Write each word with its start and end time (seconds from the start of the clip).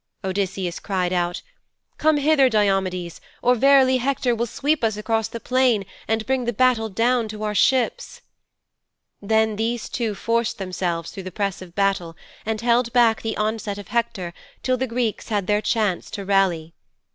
Odysseus 0.23 0.79
cried 0.79 1.13
out, 1.13 1.43
"Come 1.99 2.17
hither, 2.17 2.49
Diomedes, 2.49 3.21
or 3.43 3.53
verily 3.53 3.97
Hector 3.97 4.33
will 4.33 4.47
sweep 4.47 4.83
us 4.83 4.97
across 4.97 5.27
the 5.27 5.39
plain 5.39 5.85
and 6.07 6.25
bring 6.25 6.45
the 6.45 6.53
battle 6.53 6.89
down 6.89 7.27
to 7.27 7.43
our 7.43 7.53
ships."' 7.53 8.19
'Then 9.21 9.57
these 9.57 9.89
two 9.89 10.15
forced 10.15 10.57
themselves 10.57 11.11
through 11.11 11.21
the 11.21 11.31
press 11.31 11.61
of 11.61 11.75
battle 11.75 12.17
and 12.47 12.61
held 12.61 12.91
back 12.93 13.21
the 13.21 13.37
onset 13.37 13.77
of 13.77 13.89
Hector 13.89 14.33
till 14.63 14.75
the 14.75 14.87
Greeks 14.87 15.29
had 15.29 15.45
their 15.45 15.61
chance 15.61 16.09
to 16.09 16.25
rally. 16.25 16.73